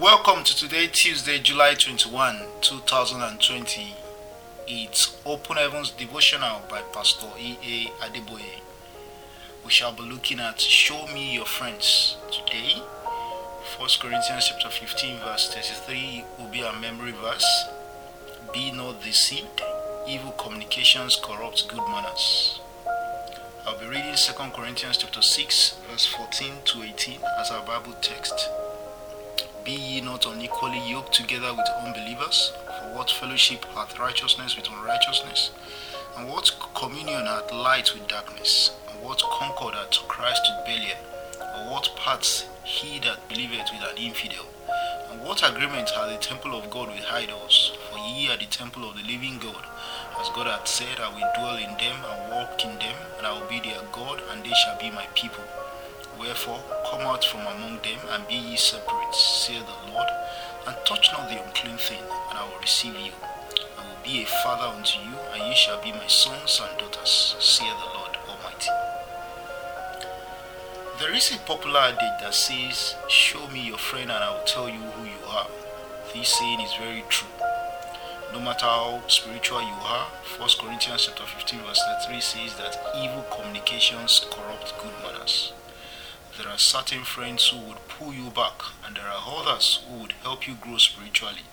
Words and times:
Welcome 0.00 0.44
to 0.44 0.54
today, 0.54 0.88
Tuesday, 0.88 1.38
July 1.38 1.72
21, 1.72 2.36
2020. 2.60 3.94
It's 4.68 5.16
Open 5.24 5.56
Heavens 5.56 5.88
Devotional 5.88 6.60
by 6.68 6.82
Pastor 6.92 7.28
E.A. 7.38 8.04
Adeboye. 8.04 8.60
We 9.64 9.70
shall 9.70 9.94
be 9.94 10.02
looking 10.02 10.38
at 10.38 10.60
Show 10.60 11.06
Me 11.14 11.32
Your 11.32 11.46
Friends 11.46 12.18
today. 12.30 12.74
1 13.78 13.88
Corinthians 13.98 14.48
chapter 14.50 14.68
15, 14.68 15.18
verse 15.20 15.54
33 15.54 16.24
will 16.38 16.48
be 16.48 16.62
our 16.62 16.78
memory 16.78 17.12
verse. 17.12 17.64
Be 18.52 18.72
not 18.72 19.02
deceived, 19.02 19.62
evil 20.06 20.32
communications 20.32 21.18
corrupt 21.24 21.68
good 21.68 21.88
manners. 21.88 22.60
I'll 23.66 23.78
be 23.78 23.86
reading 23.86 24.14
2 24.14 24.32
Corinthians 24.54 24.98
chapter 24.98 25.22
6, 25.22 25.78
verse 25.90 26.04
14 26.04 26.52
to 26.66 26.82
18 26.82 27.20
as 27.40 27.50
our 27.50 27.64
Bible 27.64 27.94
text. 28.02 28.50
Be 29.66 29.72
ye 29.72 30.00
not 30.00 30.24
unequally 30.26 30.78
yoked 30.88 31.12
together 31.12 31.52
with 31.52 31.66
unbelievers? 31.84 32.52
For 32.66 32.94
what 32.94 33.10
fellowship 33.10 33.64
hath 33.74 33.98
righteousness 33.98 34.54
with 34.54 34.68
unrighteousness? 34.70 35.50
And 36.16 36.28
what 36.28 36.54
communion 36.76 37.26
hath 37.26 37.52
light 37.52 37.92
with 37.92 38.06
darkness? 38.06 38.70
And 38.88 39.02
what 39.02 39.18
concord 39.18 39.74
hath 39.74 40.06
Christ 40.06 40.42
with 40.46 40.66
Belial? 40.66 40.98
Or 41.40 41.72
what 41.72 41.90
parts 41.96 42.46
he 42.62 43.00
that 43.00 43.28
believeth 43.28 43.66
with 43.72 43.90
an 43.90 43.98
infidel? 43.98 44.46
And 45.10 45.20
what 45.22 45.42
agreement 45.42 45.90
hath 45.90 46.10
the 46.10 46.18
temple 46.18 46.56
of 46.56 46.70
God 46.70 46.88
with 46.90 47.04
idols? 47.10 47.76
For 47.90 47.98
ye 47.98 48.30
are 48.30 48.36
the 48.36 48.46
temple 48.46 48.88
of 48.88 48.94
the 48.94 49.02
living 49.02 49.40
God. 49.40 49.66
As 50.20 50.28
God 50.28 50.46
hath 50.46 50.68
said, 50.68 51.00
I 51.00 51.08
will 51.08 51.32
dwell 51.34 51.56
in 51.56 51.76
them 51.76 51.96
and 52.08 52.30
walk 52.30 52.64
in 52.64 52.78
them, 52.78 52.94
and 53.18 53.26
I 53.26 53.32
will 53.32 53.48
be 53.48 53.58
their 53.58 53.82
God, 53.90 54.22
and 54.30 54.44
they 54.44 54.54
shall 54.62 54.78
be 54.78 54.92
my 54.92 55.06
people. 55.16 55.42
Wherefore, 56.18 56.60
come 56.90 57.02
out 57.02 57.24
from 57.24 57.40
among 57.40 57.80
them, 57.82 57.98
and 58.10 58.26
be 58.26 58.34
ye 58.34 58.56
separate, 58.56 59.14
saith 59.14 59.64
the 59.66 59.92
Lord, 59.92 60.08
and 60.66 60.76
touch 60.86 61.12
not 61.12 61.28
the 61.28 61.42
unclean 61.42 61.76
thing, 61.76 62.02
and 62.30 62.38
I 62.38 62.48
will 62.48 62.60
receive 62.60 62.94
you. 62.94 63.12
I 63.78 63.82
will 63.86 64.02
be 64.02 64.22
a 64.22 64.26
father 64.26 64.66
unto 64.76 64.98
you, 65.00 65.16
and 65.32 65.42
ye 65.42 65.54
shall 65.54 65.82
be 65.82 65.92
my 65.92 66.06
sons 66.06 66.60
and 66.62 66.78
daughters, 66.78 67.36
saith 67.38 67.68
the 67.68 67.98
Lord 67.98 68.16
Almighty. 68.28 68.70
There 70.98 71.14
is 71.14 71.30
a 71.30 71.38
popular 71.40 71.80
adage 71.80 72.20
that 72.20 72.34
says, 72.34 72.96
Show 73.08 73.48
me 73.48 73.66
your 73.68 73.78
friend, 73.78 74.10
and 74.10 74.24
I 74.24 74.30
will 74.30 74.46
tell 74.46 74.68
you 74.68 74.80
who 74.80 75.04
you 75.04 75.26
are. 75.28 75.46
This 76.14 76.30
saying 76.30 76.60
is 76.60 76.72
very 76.74 77.04
true. 77.10 77.28
No 78.32 78.40
matter 78.40 78.64
how 78.66 79.02
spiritual 79.06 79.60
you 79.60 79.76
are, 79.82 80.06
1 80.38 80.48
Corinthians 80.58 81.06
chapter 81.06 81.24
15 81.24 81.60
verse 81.60 81.80
3 82.06 82.20
says 82.20 82.56
that 82.56 82.78
evil 82.96 83.24
communications 83.30 84.26
corrupt 84.30 84.72
good 84.78 84.92
manners. 85.02 85.52
There 86.38 86.48
are 86.48 86.58
certain 86.58 87.02
friends 87.02 87.48
who 87.48 87.58
would 87.60 87.88
pull 87.88 88.12
you 88.12 88.28
back, 88.28 88.60
and 88.84 88.94
there 88.94 89.06
are 89.06 89.24
others 89.26 89.82
who 89.88 90.02
would 90.02 90.12
help 90.22 90.46
you 90.46 90.54
grow 90.54 90.76
spiritually 90.76 91.46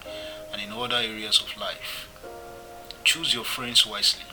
and 0.51 0.61
in 0.61 0.73
other 0.73 0.97
areas 0.97 1.39
of 1.41 1.57
life. 1.57 2.09
Choose 3.05 3.33
your 3.33 3.45
friends 3.45 3.85
wisely. 3.85 4.25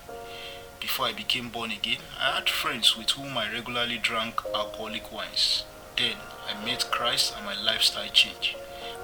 Before 0.80 1.06
I 1.06 1.12
became 1.12 1.50
born 1.50 1.70
again, 1.70 2.00
I 2.18 2.34
had 2.34 2.48
friends 2.48 2.96
with 2.96 3.10
whom 3.10 3.38
I 3.38 3.52
regularly 3.52 3.98
drank 3.98 4.40
alcoholic 4.52 5.12
wines. 5.12 5.64
Then 5.96 6.16
I 6.48 6.64
met 6.64 6.90
Christ 6.90 7.32
and 7.36 7.46
my 7.46 7.54
lifestyle 7.54 8.08
changed. 8.08 8.56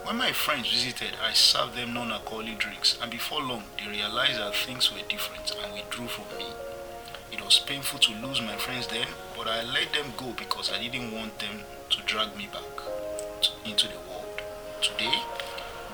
When 0.02 0.17
my 0.17 0.33
friends 0.33 0.69
visited, 0.70 1.12
I 1.22 1.33
served 1.33 1.77
them 1.77 1.94
non 1.94 2.11
alcoholic 2.11 2.58
drinks, 2.58 2.98
and 3.00 3.08
before 3.11 3.42
long, 3.42 3.64
they 3.78 3.89
realized 3.89 4.39
that 4.41 4.56
things 4.56 4.92
were 4.92 5.08
different 5.08 5.55
and 5.62 5.72
withdrew 5.72 6.08
from 6.08 6.24
me. 6.39 6.47
It 7.32 7.44
was 7.44 7.58
painful 7.58 7.98
to 8.00 8.12
lose 8.27 8.41
my 8.41 8.56
friends 8.56 8.86
then, 8.86 9.06
but 9.36 9.48
I 9.48 9.62
let 9.64 9.92
them 9.92 10.12
go 10.16 10.32
because 10.36 10.70
I 10.72 10.78
didn't 10.78 11.12
want 11.12 11.38
them 11.38 11.60
to 11.91 12.02
drag 12.06 12.36
me 12.36 12.48
back 12.52 12.77
to, 13.42 13.50
into 13.68 13.88
the 13.88 13.98
world. 14.08 14.41
Today, 14.80 15.14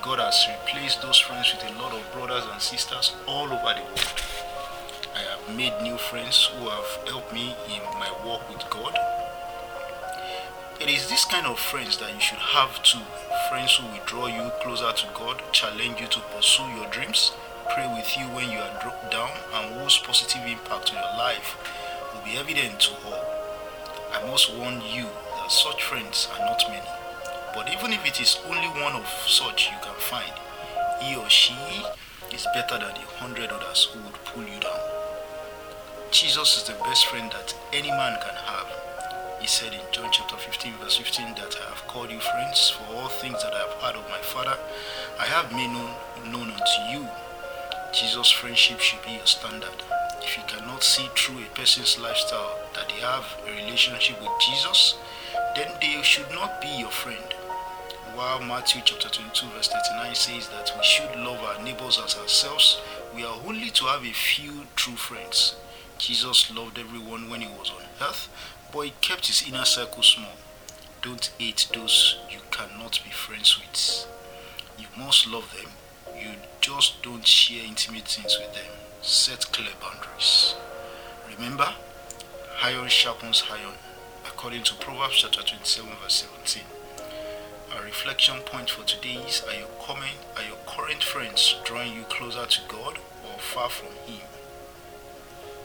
God 0.03 0.19
has 0.19 0.45
replaced 0.47 1.01
those 1.01 1.17
friends 1.17 1.53
with 1.53 1.63
a 1.69 1.81
lot 1.81 1.93
of 1.93 2.13
brothers 2.13 2.43
and 2.51 2.61
sisters 2.61 3.15
all 3.27 3.45
over 3.45 3.73
the 3.73 3.83
world. 3.83 4.21
I 5.15 5.21
have 5.29 5.55
made 5.55 5.73
new 5.81 5.97
friends 5.97 6.49
who 6.53 6.69
have 6.69 7.07
helped 7.07 7.33
me 7.33 7.55
in 7.67 7.81
my 7.99 8.11
walk 8.25 8.47
with 8.49 8.63
God. 8.69 8.95
It 10.79 10.89
is 10.89 11.09
this 11.09 11.25
kind 11.25 11.47
of 11.47 11.59
friends 11.59 11.97
that 11.97 12.13
you 12.13 12.19
should 12.19 12.39
have 12.39 12.81
too. 12.83 12.99
Friends 13.49 13.75
who 13.75 13.87
will 13.87 14.05
draw 14.05 14.27
you 14.27 14.51
closer 14.61 14.91
to 14.91 15.07
God, 15.13 15.41
challenge 15.51 16.01
you 16.01 16.07
to 16.07 16.19
pursue 16.35 16.67
your 16.75 16.89
dreams, 16.89 17.31
pray 17.73 17.87
with 17.95 18.17
you 18.17 18.25
when 18.35 18.49
you 18.49 18.59
are 18.59 18.81
dropped 18.81 19.11
down, 19.11 19.31
and 19.53 19.79
whose 19.79 19.97
positive 19.99 20.45
impact 20.45 20.89
on 20.91 20.95
your 20.95 21.17
life 21.17 21.57
will 22.13 22.23
be 22.23 22.37
evident 22.37 22.79
to 22.81 22.91
all. 23.05 23.25
I 24.11 24.25
must 24.27 24.53
warn 24.55 24.81
you 24.81 25.07
that 25.37 25.51
such 25.51 25.83
friends 25.83 26.27
are 26.33 26.45
not 26.45 26.63
many. 26.69 26.87
But 27.53 27.69
even 27.71 27.93
if 27.93 28.05
it 28.05 28.19
is 28.19 28.39
only 28.47 28.67
one 28.81 28.93
of 28.93 29.07
such 29.27 29.69
you 29.69 29.77
can 29.81 29.95
find, 29.97 30.33
he 31.01 31.15
or 31.15 31.29
she 31.29 31.55
is 32.33 32.47
better 32.53 32.79
than 32.79 32.95
a 32.95 33.09
hundred 33.21 33.51
others 33.51 33.85
who 33.93 34.01
would 34.03 34.23
pull 34.25 34.43
you 34.43 34.59
down. 34.59 34.79
Jesus 36.11 36.57
is 36.57 36.63
the 36.63 36.83
best 36.83 37.05
friend 37.07 37.31
that 37.31 37.55
any 37.73 37.89
man 37.89 38.17
can 38.21 38.35
have. 38.35 38.67
He 39.41 39.47
said 39.47 39.73
in 39.73 39.81
John 39.91 40.09
chapter 40.11 40.37
15, 40.37 40.73
verse 40.81 40.97
15, 40.97 41.35
that 41.35 41.57
I 41.65 41.69
have 41.69 41.85
called 41.87 42.11
you 42.11 42.19
friends 42.19 42.69
for 42.69 42.95
all 42.95 43.09
things 43.09 43.41
that 43.43 43.53
I 43.53 43.59
have 43.59 43.81
heard 43.81 43.95
of 43.95 44.09
my 44.09 44.19
Father. 44.19 44.57
I 45.19 45.25
have 45.25 45.51
made 45.51 45.67
known, 45.67 45.91
known 46.31 46.49
unto 46.49 46.79
you. 46.89 47.07
Jesus' 47.93 48.31
friendship 48.31 48.79
should 48.79 49.03
be 49.05 49.11
your 49.11 49.27
standard. 49.27 49.83
If 50.23 50.35
you 50.35 50.43
cannot 50.47 50.83
see 50.83 51.07
through 51.15 51.43
a 51.43 51.55
person's 51.55 51.99
lifestyle 51.99 52.57
that 52.73 52.89
they 52.89 53.01
have 53.01 53.23
a 53.47 53.51
relationship 53.51 54.19
with 54.19 54.31
Jesus, 54.41 54.95
then 55.55 55.71
they 55.79 56.01
should 56.01 56.29
not 56.31 56.59
be 56.59 56.69
your 56.69 56.89
friend. 56.89 57.35
While 58.15 58.41
Matthew 58.41 58.81
chapter 58.83 59.09
22, 59.09 59.45
verse 59.55 59.67
39 59.67 60.15
says 60.15 60.47
that 60.49 60.71
we 60.75 60.83
should 60.83 61.15
love 61.17 61.37
our 61.43 61.63
neighbors 61.63 62.01
as 62.03 62.17
ourselves, 62.17 62.81
we 63.15 63.23
are 63.23 63.39
only 63.45 63.69
to 63.69 63.85
have 63.85 64.03
a 64.03 64.11
few 64.11 64.65
true 64.75 64.95
friends. 64.95 65.55
Jesus 65.99 66.51
loved 66.55 66.79
everyone 66.79 67.29
when 67.29 67.41
he 67.41 67.47
was 67.47 67.69
on 67.69 67.83
earth, 68.01 68.27
but 68.71 68.81
he 68.81 68.93
kept 69.01 69.27
his 69.27 69.47
inner 69.47 69.65
circle 69.65 70.01
small. 70.01 70.37
Don't 71.03 71.31
hate 71.37 71.67
those 71.71 72.17
you 72.31 72.39
cannot 72.49 72.99
be 73.03 73.11
friends 73.11 73.59
with. 73.59 74.07
You 74.79 74.87
must 74.97 75.27
love 75.27 75.53
them. 75.55 75.69
You 76.17 76.31
just 76.61 77.01
don't 77.01 77.25
share 77.27 77.65
intimate 77.65 78.07
things 78.07 78.37
with 78.39 78.53
them. 78.53 78.71
Set 79.01 79.51
clear 79.51 79.73
boundaries. 79.81 80.55
Remember, 81.35 81.73
iron 82.61 82.87
sharpens 82.87 83.43
iron, 83.51 83.73
according 84.25 84.63
to 84.63 84.75
Proverbs 84.75 85.15
chapter 85.17 85.41
27, 85.41 85.89
verse 86.01 86.25
17. 86.45 86.63
Our 87.75 87.83
reflection 87.83 88.39
point 88.45 88.69
for 88.69 88.83
today 88.85 89.15
is 89.15 89.43
Are 89.47 89.53
your, 89.53 89.67
are 89.89 90.43
your 90.47 90.57
current 90.67 91.03
friends 91.03 91.55
drawing 91.65 91.93
you 91.93 92.03
closer 92.03 92.45
to 92.45 92.61
God 92.67 92.97
or 93.25 93.39
far 93.39 93.69
from 93.69 93.89
Him? 94.05 94.21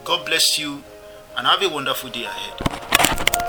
God 0.03 0.25
bless 0.25 0.57
you 0.57 0.83
and 1.37 1.45
have 1.47 1.61
a 1.61 1.69
wonderful 1.69 2.09
day 2.09 2.25
ahead. 2.25 3.48